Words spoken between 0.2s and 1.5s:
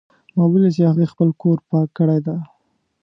ما ولیدل چې هغې خپل